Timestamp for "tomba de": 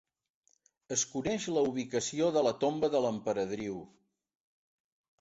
2.65-3.05